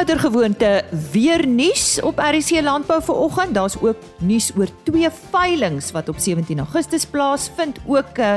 [0.00, 3.54] Oudergewoonte weer nuus op RC Landbou vanoggend.
[3.54, 8.34] Daar's ook nuus oor twee veilinge wat op 17 Augustus plaasvind, ook 'n uh,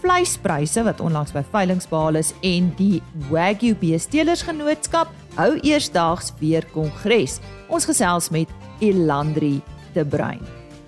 [0.00, 7.38] vleispryse wat onlangs by veilings behaal is en die Wagyu Beestelersgenootskap hou eersdaags weer kongres.
[7.68, 8.48] Ons gesels met
[8.78, 9.60] Elandri
[9.92, 10.40] de Bruin.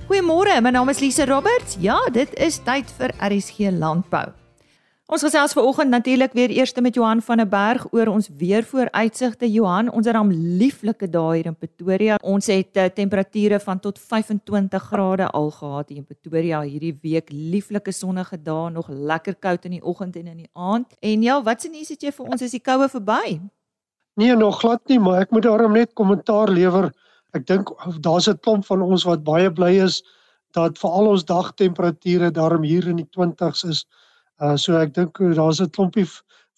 [0.07, 1.77] Goeiemôre, my naam is Lise Roberts.
[1.79, 4.40] Ja, dit is tyd vir RSG Landbou.
[5.11, 9.49] Ons gesels vanoggend natuurlik weer eers met Johan van der Berg oor ons weer vooruitsigte.
[9.51, 12.19] Johan, ons het 'n lieflike dae hier in Pretoria.
[12.23, 17.31] Ons het uh, temperature van tot 25 grade al gehad hier in Pretoria hierdie week.
[17.33, 20.87] Lieflike sonnige dae, nog lekker koud in die oggend en in die aand.
[21.01, 23.41] En ja, wat se nuus het jy vir ons as die koue verby?
[24.15, 26.93] Nee, nog glad nie, maar ek moet daarom net kommentaar lewer.
[27.33, 27.69] Ek dink
[28.01, 30.05] daar's 'n klomp van ons wat baie bly is
[30.53, 33.87] dat veral ons dagtemperature daarom hier in die 20s is.
[34.41, 36.07] Uh so ek dink uh, daar's 'n klompie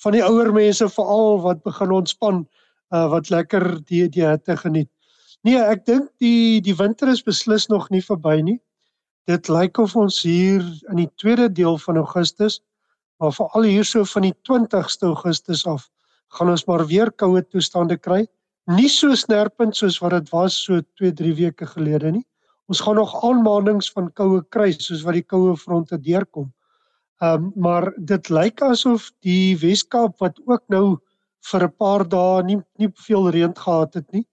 [0.02, 2.44] van die ouer mense veral wat begin ontspan
[2.94, 4.90] uh wat lekker die die hitte geniet.
[5.42, 8.60] Nee, ek dink die die winter is beslis nog nie verby nie.
[9.26, 12.60] Dit lyk of ons hier in die tweede deel van Augustus,
[13.18, 15.88] maar veral hierso van die 20ste Augustus af,
[16.38, 18.26] gaan ons maar weer koue toestande kry.
[18.70, 22.26] Nie so snerpend soos wat dit was so 2-3 weke gelede nie.
[22.70, 26.52] Ons gaan nog aanmanings van koue kry soos wat die koue fronte deurkom.
[27.22, 30.86] Ehm um, maar dit lyk asof die Weskaap wat ook nou
[31.50, 34.24] vir 'n paar dae nie nie veel reën gehad het nie,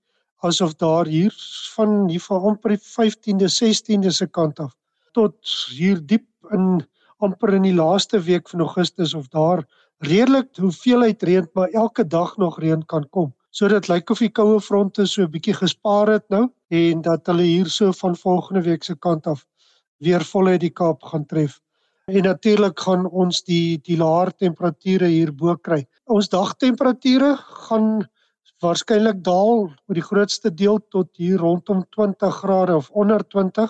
[0.49, 1.35] asof daar hier
[1.75, 4.73] van hier van amper die 15de, 16de se kant af
[5.13, 5.35] tot
[5.75, 6.25] hier diep
[6.57, 6.81] in
[7.27, 9.63] amper in die laaste week van Augustus of daar
[10.11, 13.33] redelik hoeveelheid reën maar elke dag nog reën kan kom.
[13.51, 17.25] So dit lyk of die koue fronte so 'n bietjie gespaar het nou en dat
[17.27, 19.45] hulle hier so van volgende week se kant af
[19.99, 21.59] weer voluit die Kaap gaan tref.
[22.09, 25.83] En natuurlik gaan ons die die laer temperature hier bo kry.
[26.09, 27.35] Ons dagtemperature
[27.67, 28.07] gaan
[28.63, 33.69] waarskynlik daal met die grootste deel tot hier rondom 20 grade of onder 20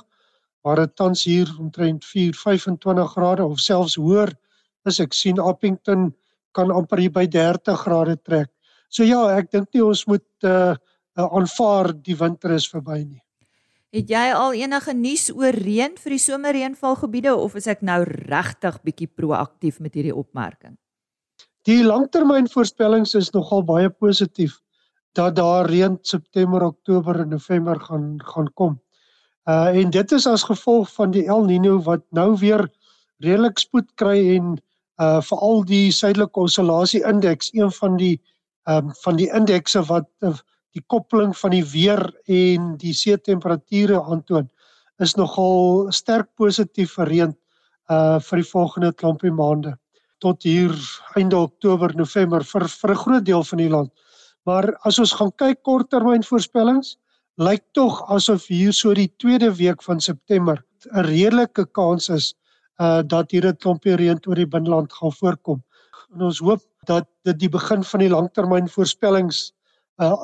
[0.63, 4.31] waar dit tans hier omtrent 4 25 grade of selfs hoër
[4.87, 6.09] is ek sien Appington
[6.55, 8.49] kan amper hier by 30 grade trek.
[8.89, 10.75] So ja, ek dink nie ons moet uh
[11.19, 13.19] aanvaar die winter is verby nie.
[13.89, 18.75] Het jy al enige nuus oor reën vir die somerreënvalgebiede of is ek nou regtig
[18.85, 20.75] bietjie proaktief met hierdie opmerking?
[21.65, 24.59] Die langtermynvoorspellings is nogal baie positief
[25.17, 28.77] dat daar reën September, Oktober en November gaan gaan kom.
[29.49, 32.67] Uh en dit is as gevolg van die El Niño wat nou weer
[33.25, 34.59] redelik spoed kry en
[35.01, 38.19] uh veral die suidelike oscillasie indeks, een van die
[38.69, 40.37] ehm um, van die indekse wat uh,
[40.79, 42.01] die koppeling van die weer
[42.31, 44.47] en die see temperature aantoon
[45.03, 47.37] is nogal sterk positief verreend
[47.89, 49.75] uh vir die volgende klompie maande
[50.23, 50.73] tot hier
[51.15, 53.91] einde Oktober November vir vir 'n groot deel van die land.
[54.45, 56.97] Maar as ons gaan kyk korttermynvoorspellings,
[57.37, 62.33] lyk tog asof hier so die tweede week van September 'n redelike kans is
[62.79, 65.63] uh dat hier 'n klompie reën oor die binneland gaan voorkom.
[66.13, 69.51] En ons hoop dat dit die begin van die langtermynvoorspellings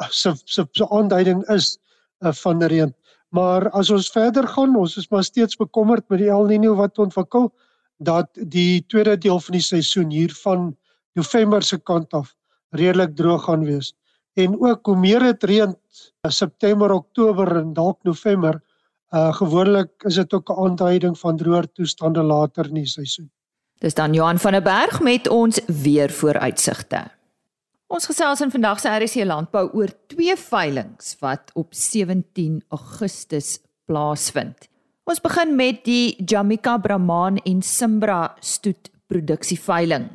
[0.10, 1.78] se se se aanduiding is
[2.20, 2.94] uh, van reën.
[3.30, 7.00] Maar as ons verder gaan, ons is maar steeds bekommerd met die El Niño wat
[7.00, 7.52] ontwikkel
[7.98, 10.76] dat die tweede deel van die seisoen hier van
[11.16, 12.36] November se kant af
[12.76, 13.94] redelik droog gaan wees.
[14.36, 18.62] En ook hoe meer dit reën uh, September, Oktober en dalk November,
[19.16, 23.32] uh gewoonlik is dit ook 'n aanduiding van droër toestande later in die seisoen.
[23.80, 27.15] Dis dan Johan van der Berg met ons weer vooruitsigte.
[27.86, 34.66] Ons gesels in vandag se RC landbou oor twee veilinge wat op 17 Augustus plaasvind.
[35.06, 40.10] Ons begin met die Jamaica Brahman en Simbra stoet produksie veiling.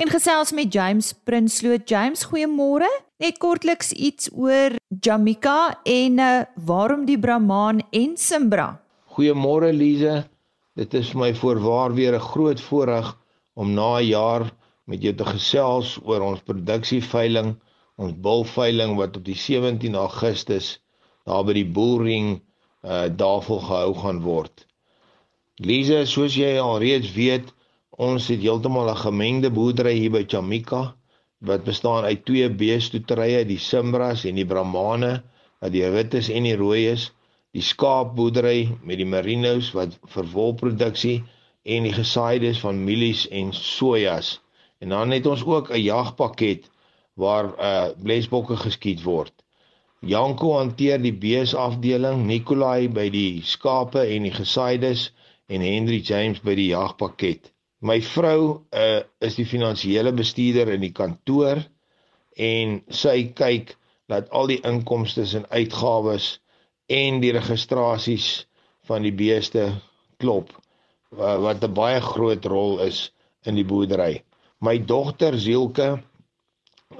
[0.00, 1.76] En gesels met James Prinsloo.
[1.84, 2.88] James, goeiemôre.
[3.20, 8.70] Net kortliks iets oor Jamaica en uh, waarom die Brahman en Simbra.
[9.12, 10.22] Goeiemôre Lize.
[10.76, 13.16] Dit is vir my voorwaar weer 'n groot voorreg
[13.52, 14.52] om na 'n jaar
[14.86, 17.54] met jou te gesels oor ons produksieveiling,
[17.98, 20.76] ons bulveiling wat op die 17 Augustus
[21.26, 22.36] daar by die Bullring
[22.86, 24.66] uh daarvoor gehou gaan word.
[25.58, 27.48] Lise, soos jy al reeds weet,
[27.98, 30.94] ons het heeltemal 'n gemengde boerdery hier by Chamika
[31.40, 35.22] wat bestaan uit twee beestoeterye, die Simbras en die Brahmane,
[35.60, 37.10] wat die wit is en die rooi is,
[37.52, 41.24] die skaapboerdery met die merinos wat vir wolproduksie
[41.64, 44.36] en die gesaides van mielies en sojas.
[44.86, 46.70] En dan het ons ook 'n jagpakket
[47.14, 49.32] waar uh blesbokke geskiet word.
[50.00, 55.10] Janko hanteer die beesafdeling, Nikolai by die skape en die gesaides
[55.46, 57.50] en Henry James by die jagpakket.
[57.82, 61.64] My vrou uh is die finansiële bestuurder in die kantoor
[62.36, 63.74] en sy kyk
[64.06, 66.38] dat al die inkomste en uitgawes
[66.86, 68.46] en die registrasies
[68.86, 69.66] van die beeste
[70.22, 70.54] klop
[71.10, 73.10] wat 'n baie groot rol is
[73.42, 74.22] in die boerdery.
[74.64, 76.02] My dogter Zielke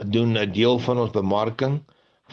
[0.04, 1.80] doen 'n deel van ons bemarking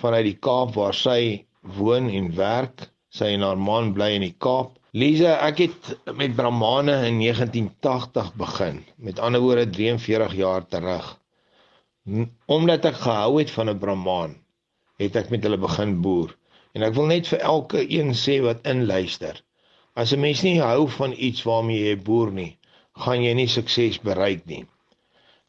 [0.01, 2.89] vanuit die Kaap waar sy woon en werk.
[3.09, 4.79] Sy en haar man bly in die Kaap.
[4.91, 8.83] Lisa, ek het met Brahmane in 1980 begin.
[8.97, 11.07] Met ander woorde 43 jaar terug.
[12.45, 14.35] Omdat ek gehou het van 'n Brahman,
[14.97, 16.35] het ek met hulle begin boer.
[16.73, 19.39] En ek wil net vir elke een sê wat inluister.
[19.95, 22.57] As 'n mens nie hou van iets waarmee jy boer nie,
[22.93, 24.65] gaan jy nie sukses bereik nie.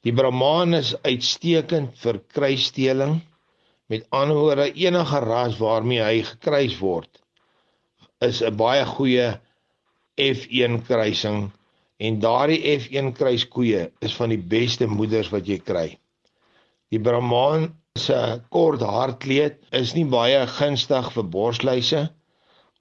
[0.04, 3.22] Die Brahman is uitstekend vir kruissteling.
[3.88, 7.08] Met ander woorde, enige ras waarmee hy gekruis word,
[8.20, 9.28] is 'n baie goeie
[10.20, 11.50] F1 kruising
[11.98, 15.86] en daardie F1 kruiskoeie is van die beste moeders wat jy kry.
[16.92, 18.20] Die Brahman se
[18.50, 22.02] kort hartkleed is nie baie gunstig vir borsluise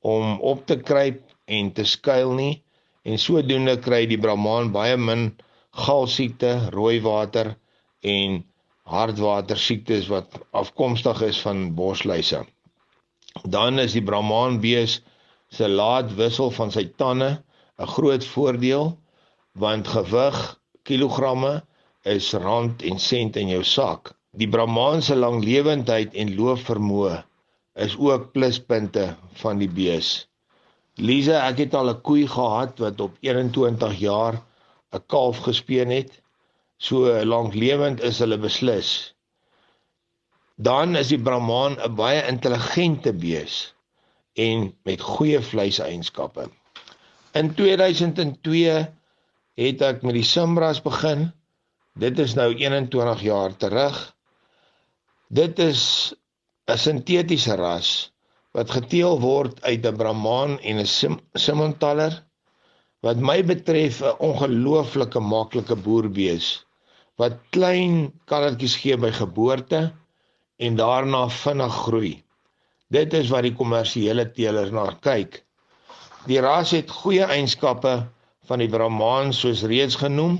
[0.02, 2.54] om op te kruip en te skuil nie
[3.06, 5.30] en sodoende kry die Brahman baie min
[5.74, 7.56] galsiekte, rooi water
[8.02, 8.44] en
[8.84, 12.44] hartwater siektes wat afkomstig is van borsluise.
[13.44, 15.00] Dan is die Brahman bees
[15.50, 17.32] se laat wissel van sy tande
[17.80, 18.98] 'n groot voordeel
[19.64, 20.38] want gewig
[20.84, 21.64] kilogramme
[22.04, 24.14] is rand en sent in jou sak.
[24.32, 27.24] Die Brahman se langlewendheid en loofvermoë
[27.86, 30.28] is ook pluspunte van die bees.
[30.98, 34.42] Lisa, ek het al 'n koei gehad wat op 21 jaar
[34.94, 36.22] 'n kalf gespeen het.
[36.78, 39.14] So lanklewend is hulle beslis.
[40.56, 43.74] Dan is die Brahman 'n baie intelligente bees
[44.34, 46.50] en met goeie vleiseienskappe.
[47.34, 48.86] In 2002
[49.54, 51.32] het ek met die Simbras begin.
[51.94, 54.16] Dit is nou 21 jaar terug.
[55.30, 56.14] Dit is
[56.68, 58.14] 'n sintetiese ras
[58.52, 62.24] wat geteel word uit 'n Brahman en 'n Simmentaler
[63.04, 66.48] wat my betref 'n ongelooflike maklike boerbees
[67.20, 69.82] wat klein kalletjies gee by geboorte
[70.58, 72.14] en daarna vinnig groei.
[72.88, 75.44] Dit is wat die kommersiële teelers na kyk.
[76.30, 77.94] Die ras het goeie eienskappe
[78.48, 80.40] van die Brahman soos reeds genoem,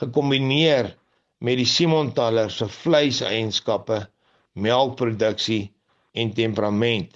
[0.00, 0.90] gekombineer
[1.38, 4.06] met die Simontaler se vleiseienskappe,
[4.52, 5.70] melkproduksie
[6.16, 7.12] en temperament.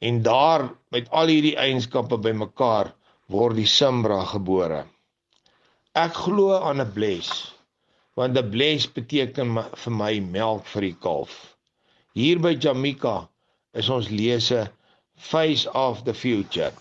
[0.00, 2.92] En daar met al hierdie eienskappe bymekaar
[3.32, 4.84] word die Simbra gebore.
[5.94, 7.30] Ek glo aan 'n bles,
[8.16, 11.56] want 'n bles beteken vir my melk vir die kalf.
[12.14, 13.28] Hier by Jamaica
[13.74, 14.68] is ons lese
[15.16, 16.72] Face of the Future.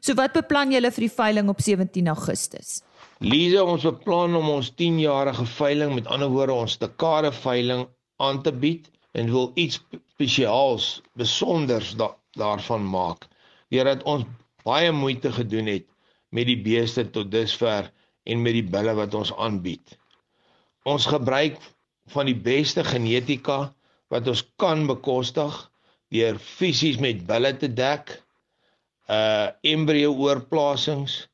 [0.00, 2.82] So wat beplan julle vir die veiling op 17 Augustus?
[3.18, 7.86] Lise, ons beplan om ons 10-jarige veiling, met ander woorde ons dekade veiling
[8.22, 9.80] aan te bied en wil iets
[10.14, 13.24] spesiaals, besonders da daarvan maak.
[13.72, 14.26] Deurdat ons
[14.66, 15.86] baie moeite gedoen het
[16.34, 17.90] met die beeste tot dusver
[18.26, 19.94] en met die bulle wat ons aanbied.
[20.86, 21.58] Ons gebruik
[22.14, 23.58] van die beste genetika
[24.12, 25.54] wat ons kan bekostig
[26.14, 28.10] deur fisies met bulle te dek,
[29.10, 31.26] uh embrio oorplasings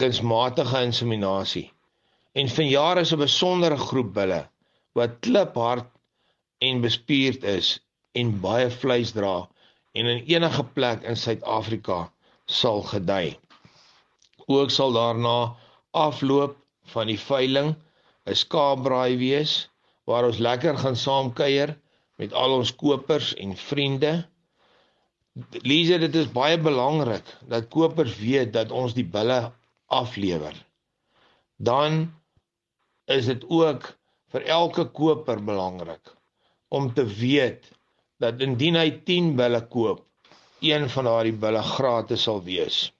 [0.00, 1.68] kunsmatige inseminasie.
[2.32, 4.42] En vanjaar is 'n besondere groep bulle
[4.96, 5.88] wat kliphard
[6.58, 7.80] en bespierd is
[8.12, 9.48] en baie vleis dra
[9.92, 12.00] en in enige plek in Suid-Afrika
[12.50, 13.38] sal gedei.
[14.46, 15.54] Ook sal daarna
[15.90, 16.56] afloop
[16.94, 17.74] van die veiling
[18.26, 19.52] 'n skaapbraai wees
[20.04, 21.76] waar ons lekker gaan saamkuier
[22.20, 24.12] met al ons kopers en vriende.
[25.62, 29.52] Lise, dit is baie belangrik dat kopers weet dat ons die bulle
[29.86, 30.54] aflewer.
[31.56, 32.10] Dan
[33.04, 33.88] is dit ook
[34.32, 36.14] vir elke koper belangrik
[36.68, 37.70] om te weet
[38.22, 40.04] dat indien hy 10 bulle koop,
[40.60, 42.92] een van daardie bulle gratis sal wees.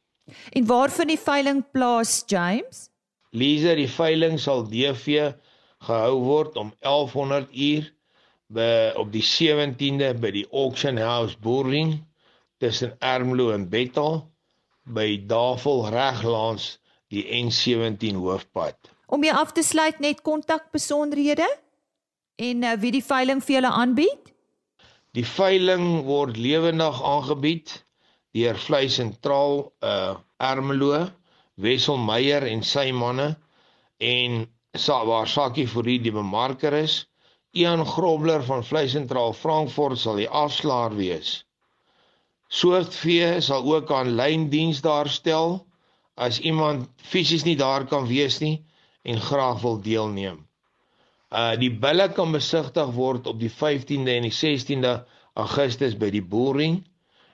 [0.52, 2.88] En waar vind die veiling plaas, James?
[3.30, 5.32] Lisa, die veiling sal DV
[5.86, 7.88] gehou word om 1100 uur
[8.50, 12.00] by op die 17de by die Auction House Boerling
[12.58, 14.24] tussen Ermelo en Bethal
[14.84, 16.72] by Davel reg langs
[17.10, 18.76] die N17 hoofpad.
[19.10, 21.46] Om jy af te sluit net kontak besonderhede
[22.40, 24.29] en uh, wie die veiling vir julle aanbied?
[25.18, 27.72] Die veiling word lewendig aangebied
[28.36, 31.00] deur Vlei Sentraal uh Ermelo,
[31.58, 33.26] Wessel Meyer en sy manne
[34.10, 34.36] en
[34.84, 37.06] sa waar Sakie vir die bemarker is.
[37.58, 41.40] Ian Grobler van Vlei Sentraal Frankfurt sal die afslaer wees.
[42.48, 45.58] Soortvee sal ook aanlyn diens daarstel
[46.14, 48.60] as iemand fisies nie daar kan wees nie
[49.02, 50.38] en graag wil deelneem.
[51.30, 55.06] Uh die bulle kan besigtig word op die 15de en die 16de
[55.38, 56.82] Augustus by die Boering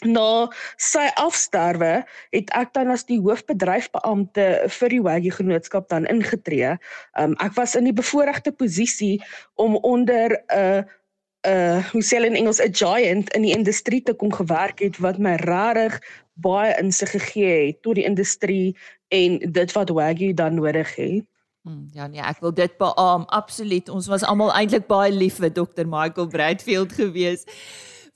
[0.02, 0.48] Na
[0.80, 2.00] sy afsterwe
[2.34, 4.46] het ek dan as die hoofbedryfbeampte
[4.80, 6.74] vir die Wagyu Genootskap dan ingetree.
[7.14, 9.20] Um, ek was in die bevoordeelde posisie
[9.54, 10.82] om onder 'n uh,
[11.46, 14.82] 'n uh, hoe sê hulle in Engels 'n giant in die industrie te kon gewerk
[14.82, 16.02] het wat my regtig
[16.34, 18.76] baie insig gegee het tot die industrie
[19.10, 21.26] en dit wat Wagyu dan nodig het.
[21.60, 23.88] Hmm, ja nee, ek wil dit beamoen, absoluut.
[23.92, 25.84] Ons was almal eintlik baie lief vir Dr.
[25.84, 27.50] Michael Bradfield geweest.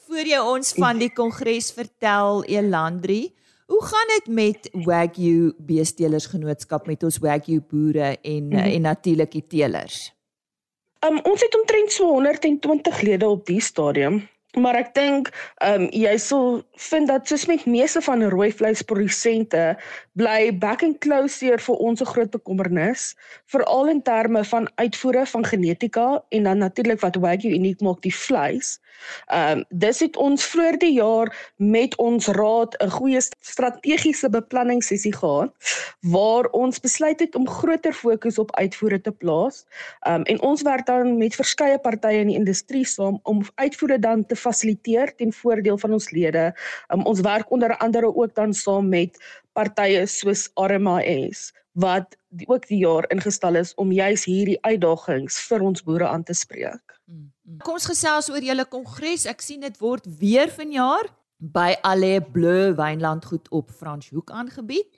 [0.06, 3.34] Voor jy ons van die kongres vertel Elandri,
[3.68, 8.74] hoe gaan dit met Wagyu beestelers genootskap met ons Wagyu boere en mm -hmm.
[8.74, 10.12] en natuurlik die teelers?
[11.04, 14.22] Um, ons het omtrent so 120 lede op die stadium.
[14.54, 15.30] Maar ek dink
[15.66, 19.62] ehm um, jy sal vind dat soos met meeste van rooi vleisprodusente
[20.14, 23.16] bly back and closer vir ons 'n groot bekommernis
[23.50, 28.14] veral in terme van uitvoere van genetika en dan natuurlik wat Wagyu uniek maak die
[28.14, 28.78] vleis.
[29.26, 35.14] Ehm um, dis het ons vroeër die jaar met ons raad 'n goeie strategiese beplanningssessie
[35.14, 35.52] gehad
[36.00, 39.64] waar ons besluit het om groter fokus op uitvoere te plaas.
[40.00, 43.98] Ehm um, en ons werk dan met verskeie partye in die industrie saam om uitvoere
[43.98, 46.54] dan te fasiliteer ten voordeel van ons lede.
[46.88, 49.18] Um, ons werk onder andere ook dan saam met
[49.52, 55.66] partye soos RMAS wat die, ook die jaar ingestel is om juis hierdie uitdagings vir
[55.70, 56.83] ons boere aan te spreek.
[57.44, 57.60] Mm.
[57.60, 59.26] Kom ons gesels oor julle kongres.
[59.28, 64.88] Ek sien dit word weer vanjaar by Allée Bleu Wynlandgoed op Franshoek aangebied.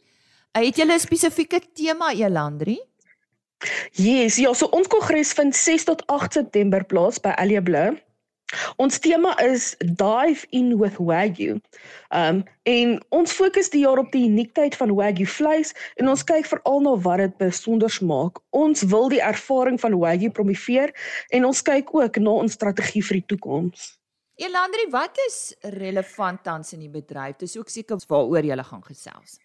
[0.55, 2.79] Het julle 'n spesifieke tema Elandri?
[3.93, 7.97] Yes, ja, so ons kongres vind 6 tot 8 September plaas by Allée Bleu.
[8.77, 11.59] Ons tema is Dive in with Wagyu.
[12.15, 16.47] Um en ons fokus die jaar op die uniekheid van Wagyu vleis en ons kyk
[16.47, 18.39] veral na wat dit besonder maak.
[18.51, 20.95] Ons wil die ervaring van Wagyu promoveer
[21.35, 23.97] en ons kyk ook na ons strategie vir die toekoms.
[24.37, 27.39] Elandri, wat is relevant tans in die bedryf?
[27.41, 29.39] Dis ook seker waaroor jy gaan gesels.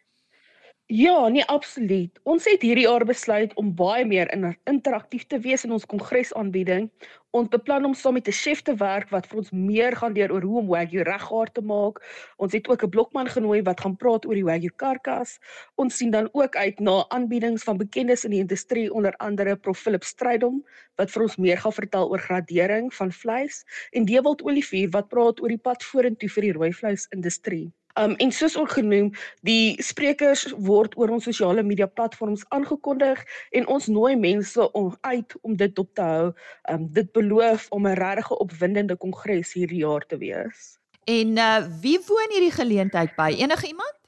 [0.92, 2.20] Ja, nee absoluut.
[2.28, 6.90] Ons het hierdie jaar besluit om baie meer in interaktief te wees in ons kongressaanbieding.
[7.32, 10.34] Ons beplan om saam met 'n chef te werk wat vir ons meer gaan leer
[10.34, 12.04] oor hoe om wagyu reggaar te maak.
[12.38, 15.40] Ons het ook 'n blokman genooi wat gaan praat oor die wagyu karkas.
[15.76, 19.80] Ons sien dan ook uit na aanbiedings van bekendes in die industrie onder andere Prof
[19.80, 20.64] Philip Strydom
[20.96, 25.42] wat vir ons meer gaan vertel oor gradering van vleis en Dewald Olivier wat praat
[25.42, 27.72] oor die pad vorentoe vir die rooi vleis industrie.
[28.00, 33.68] Um en soos ook genoem, die sprekers word oor ons sosiale media platforms aangekondig en
[33.68, 36.34] ons nooi mense om uit om dit op te hou.
[36.72, 40.78] Um dit beloof om 'n regtig opwindende kongres hierdie jaar te wees.
[41.04, 43.36] En uh wie woon hierdie geleentheid by?
[43.38, 44.01] Enige iemand?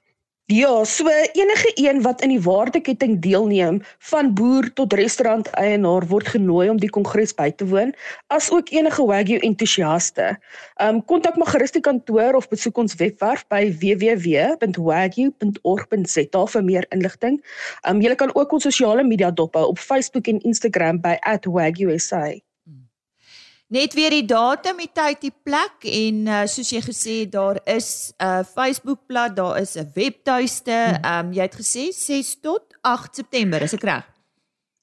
[0.53, 6.27] Ja, so enige een wat in die waardeketting deelneem, van boer tot restaurant eienaar word
[6.27, 7.93] genooi om die kongres by te woon,
[8.27, 10.38] asook enige Wagyu entoesiaste.
[10.77, 17.41] Um kontak maar gerus die kantoor of besoek ons webwerf by www.wagyu.org.za vir meer inligting.
[17.89, 21.17] Um jy kan ook ons sosiale media dop hou op Facebook en Instagram by
[21.50, 22.38] @wagyusa.
[23.73, 28.13] Net weer die datum, die tyd, die plek en uh, soos jy gesê daar is
[28.21, 30.77] 'n uh, Facebookblad, daar is 'n webtuiste.
[31.01, 34.03] Ehm um, jy het gesê 6 tot 8 September, is ek reg?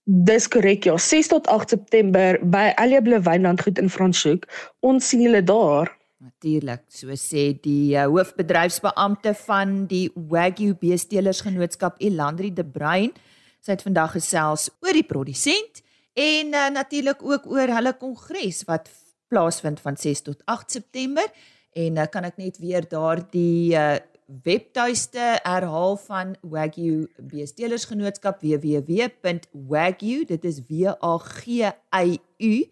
[0.04, 4.48] Dis korrek ja, 6 tot 8 September by Alia Blue Wynlandgoed in Franschhoek.
[4.80, 5.96] Ons sien julle daar.
[6.18, 13.12] Natuurlik, so sê die uh, hoofbedryfsbeampte van die Wagyu Beestelersgenootskap Elandri de Bruin.
[13.60, 15.84] Sy het vandag gesels oor die produsent
[16.20, 18.90] en uh, natuurlik ook oor hulle kongres wat
[19.32, 21.24] plaasvind van 6 tot 8 September.
[21.72, 23.96] En uh, kan ek net weer daardie uh,
[24.44, 31.44] webtuiste herhaal van Wagyu Beestelersgenootskap www.wagyu dit is w a g
[31.90, 32.64] y u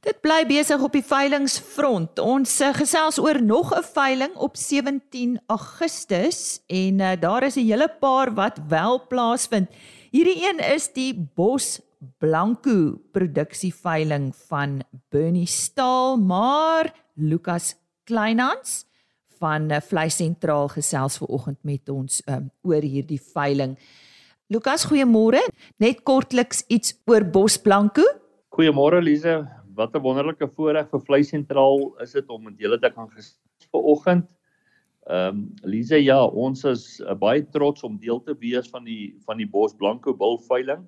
[0.00, 2.22] Dit bly besig op die veilingfront.
[2.24, 7.68] Ons uh, gesels oor nog 'n veiling op 17 Augustus en uh, daar is 'n
[7.68, 9.68] hele paar wat wel plaasvind.
[10.10, 11.80] Hierdie een is die Bos
[12.18, 14.80] Blanco produksieveiling van
[15.10, 18.86] Bernie Staal, maar Lukas Kleinhans
[19.38, 23.78] van uh, Vleis Sentraal gesels ver oggend met ons um, oor hierdie veiling.
[24.46, 25.44] Lukas, goeiemôre.
[25.76, 28.02] Net kortliks iets oor Bos Blanco.
[28.48, 32.90] Goeiemôre Lize, wat 'n wonderlike voorreg vir Vleis Sentraal is dit om met julle te
[32.92, 34.28] kan gesels vanoggend.
[35.08, 39.16] Ehm um, Lize, ja, ons is uh, baie trots om deel te wees van die
[39.26, 40.84] van die Bos Blanco Bull veiling.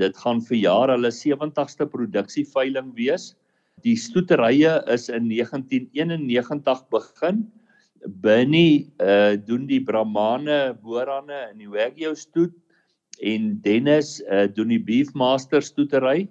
[0.00, 3.34] Dit gaan vir jaar hulle 70ste produksieveiling wees.
[3.84, 7.44] Die stoeterye is in 1991 begin.
[8.24, 12.54] Binnie uh doen die Brahmane boorane in die Wagyu stoet
[13.20, 16.30] en Dennis uh doen die Beefmaster stoetery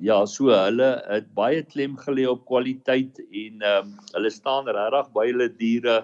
[0.00, 5.10] ja, so hulle het baie klem gelê op kwaliteit en ehm um, hulle staan regtig
[5.16, 5.98] by hulle diere.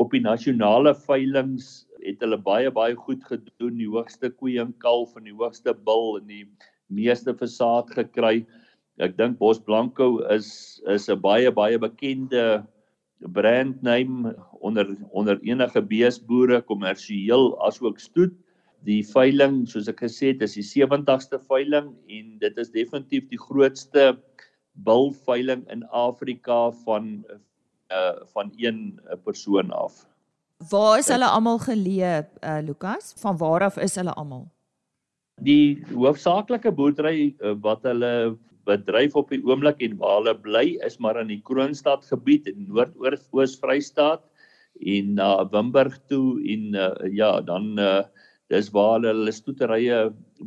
[0.00, 1.62] Op die nasionale veilinge
[2.04, 6.18] het hulle baie baie goed gedoen, die hoogste koei en kalf en die hoogste bul
[6.20, 6.44] en die
[6.88, 8.44] meeste versaad gekry.
[9.02, 12.64] Ek dink Bos Blanco is is 'n baie baie bekende
[13.34, 18.34] brand name onder onder enige beesboere kommersieel asook stoet
[18.84, 23.40] die veiling soos ek gesê het is die 70ste veiling en dit is definitief die
[23.40, 24.14] grootste
[24.86, 27.24] bil veiling in Afrika van
[27.92, 30.04] uh van een persoon af.
[30.70, 33.14] Waar is hulle almal geleë uh Lukas?
[33.20, 34.48] Van waar af is hulle almal?
[35.42, 40.98] Die hoofsaaklike boerdery uh, wat hulle bedryf op die oomblik en waar hulle bly is
[40.98, 44.22] maar in die Kroonstad gebied in Noord-Oos Vrystaat
[44.80, 48.02] en na uh, Wimburg toe en uh, ja dan uh
[48.52, 50.00] dis waar hulle hulle stoeterye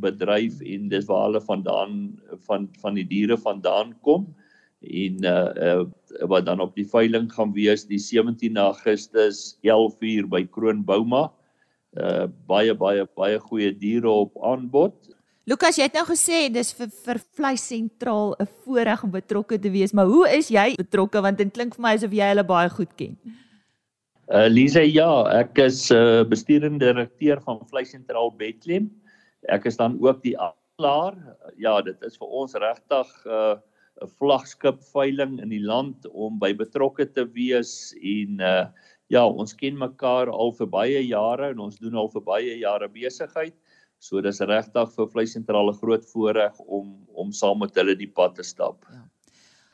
[0.03, 1.95] bedryf en dis waar hulle vandaan
[2.47, 4.27] van van die diere vandaan kom
[4.81, 5.85] en uh, uh
[6.29, 11.27] wat dan op die veiling gaan wees die 17 Augustus 11uur by Kroonbouma.
[11.97, 14.93] Uh baie baie baie goeie diere op aanbod.
[15.47, 19.69] Lukas, jy het nou gesê dis vir vir vleis sentraal 'n voorreg om betrokke te
[19.69, 22.69] wees, maar hoe is jy betrokke want dit klink vir my asof jy hulle baie
[22.69, 23.17] goed ken.
[24.27, 28.89] Uh Lise, ja, ek is uh bestuurende direkteur van Vleis Sentraal Bethlehem.
[29.47, 31.15] Ek is dan ook die aanklaer.
[31.55, 33.55] Ja, dit is vir ons regtig uh
[34.03, 38.67] 'n vlaggenskap veiling in die land om by betrokke te wees en uh
[39.07, 42.91] ja, ons ken mekaar al vir baie jare en ons doen al vir baie jare
[42.91, 43.55] besigheid.
[44.03, 48.11] So dis regtig vir Vleis Sentraal 'n groot voorreg om om saam met hulle die
[48.11, 48.83] pad te stap.
[48.91, 49.06] Ja.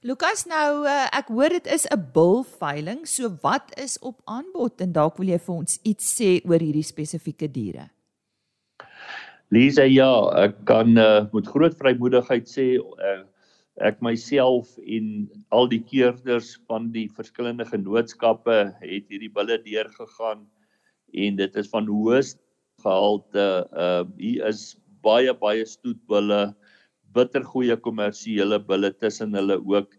[0.03, 4.91] Lukas nou uh, ek hoor dit is 'n bulveiling, so wat is op aanbod en
[4.91, 7.87] dalk wil jy vir ons iets sê oor hierdie spesifieke diere?
[9.47, 10.11] Lisa ja,
[10.43, 13.23] ek kan uh, met groot vrymoedigheid sê uh,
[13.79, 15.07] ek myself en
[15.55, 20.43] al die keerders van die verskillende genootskappe het hierdie bulle deurgegaan
[21.15, 22.43] en dit is van hoogste
[22.83, 23.47] gehalte.
[23.71, 26.51] Uh hier is baie baie stoetbulle
[27.15, 29.95] bitter goeie kommersiële bulle tussen hulle ook.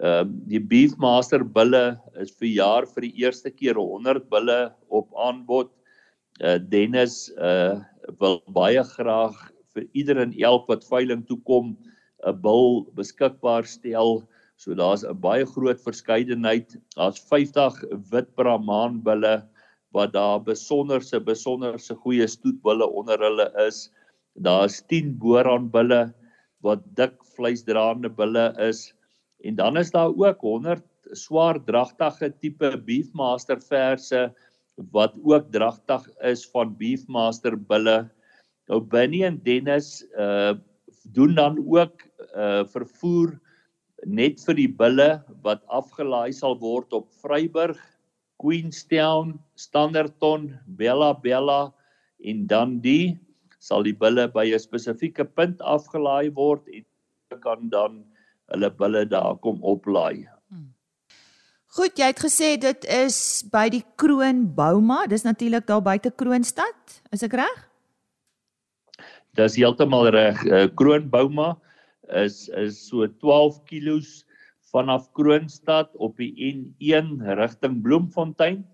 [0.00, 5.08] Ehm uh, die Beefmaster bulle is vir jaar vir die eerste keer 100 bulle op
[5.28, 5.70] aanbod.
[6.40, 7.80] Uh Dennis uh
[8.18, 9.36] wil baie graag
[9.74, 11.76] vir ieder en elk wat veiling toe kom
[12.26, 14.22] 'n bul beskikbaar stel.
[14.56, 16.76] So daar's 'n baie groot verskeidenheid.
[16.96, 19.42] Daar's 50 wit Brahman bulle
[19.92, 23.90] wat daar besonderse besonderse goeie stoetbulle onder hulle is.
[24.40, 26.14] Daar's 10 Boran bulle
[26.62, 28.90] wat dik vleisdraande bulle is
[29.42, 30.82] en dan is daar ook 100
[31.18, 34.30] swaar dragtige tipe Beefmaster verse
[34.94, 38.10] wat ook dragtig is van Beefmaster bulle.
[38.70, 40.54] Nou Benny en Dennis uh
[41.12, 42.04] doen dan ook
[42.38, 43.32] uh vervoer
[44.06, 45.08] net vir die bulle
[45.42, 47.80] wat afgelaai sal word op Vryburg,
[48.38, 51.72] Queenstown, Standerton, Bella Bella
[52.22, 53.18] en dan die
[53.62, 56.84] sal die bulle by 'n spesifieke punt afgelaai word en
[57.40, 58.02] kan dan
[58.52, 60.26] hulle bulle daar kom oplaai.
[60.50, 60.72] Hmm.
[61.72, 63.18] Goed, jy het gesê dit is
[63.52, 67.62] by die Kroon Bouma, dis natuurlik daar buite Kroonstad, is ek reg?
[69.38, 70.42] Dis heeltemal reg.
[70.44, 71.56] Uh, Kroon Bouma
[72.12, 74.02] is is so 12 km
[74.72, 78.66] vanaf Kroonstad op die N1 rigting Bloemfontein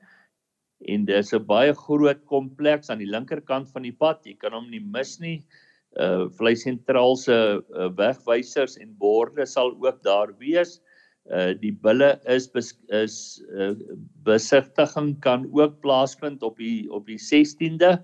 [0.86, 4.22] en dis 'n baie groot kompleks aan die linkerkant van die pad.
[4.24, 5.42] Jy kan hom nie mis nie.
[5.98, 10.80] Uh Vlei sentraal se uh, wegwysers en borde sal ook daar wees.
[11.30, 13.74] Uh die bulle is bes, is uh,
[14.24, 17.98] besigtiging kan ook plaasvind op die op die 16de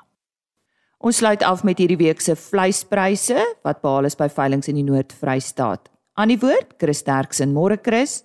[1.03, 3.35] Ons sluit af met hierdie week se vleispryse
[3.67, 5.91] wat behaal is by veilinge in die Noord-Vrystaat.
[6.15, 8.21] Aan die woord, Chris Terksen, môre Chris.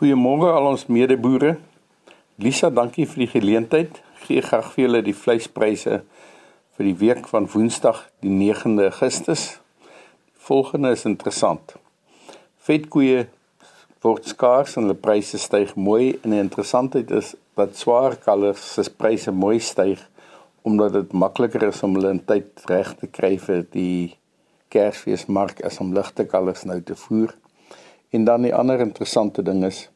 [0.00, 1.54] Goeiemôre al ons medeboere.
[2.42, 4.02] Lisa, dankie vir die geleentheid.
[4.26, 6.02] Gee graag vir julle die vleispryse
[6.74, 9.52] vir die week van Woensdag die 9de Augustus.
[10.34, 11.78] Die volgende is interessant.
[12.68, 13.22] Vetkoeie
[14.04, 18.82] word skaars en hulle pryse styg mooi en die interessantheid is dat swaar kalvers se
[18.92, 20.02] pryse mooi styg
[20.68, 24.18] omdat dit makliker is om hulle in tyd reg te kry vir die
[24.68, 27.32] Kersfeesmark as om ligte kalvers nou te voer.
[28.12, 29.86] En dan die ander interessante ding is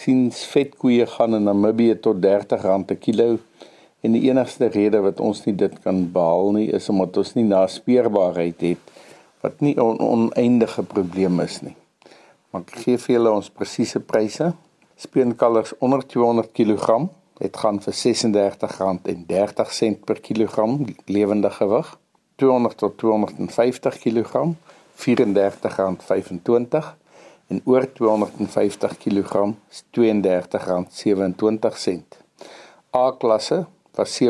[0.00, 3.28] sien vetkoeie gaan in Namibië tot R30 per kilo
[4.02, 7.46] en die enigste rede wat ons nie dit kan behaal nie is omdat ons nie
[7.46, 8.96] naspeurbaarheid het
[9.46, 11.76] wat nie 'n on oneindige probleem is nie.
[12.50, 14.50] Maar ek gee vir julle ons presiese pryse.
[15.00, 17.08] Speenkalvers onder 200 kg
[17.40, 21.98] het gaan vir R36.30 per kilogram lewende gewig.
[22.36, 24.54] 200 tot 250 kg
[25.00, 26.84] R34.25
[27.50, 32.02] en oor 250 kg is R32.27.
[32.96, 34.28] A klasse was R27.56.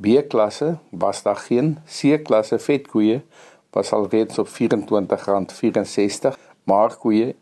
[0.00, 1.78] B klasse was daar geen.
[1.86, 3.22] C klasse vetkoeie
[3.70, 4.54] was alreeds op R24.64,
[6.62, 7.38] maar koeie R21.22.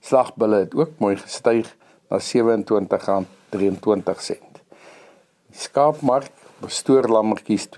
[0.00, 1.76] Slagbulle het ook mooi gestyg
[2.08, 2.24] na R27.23.
[5.50, 7.72] Skaapmark bestoorlammetjies R42.80.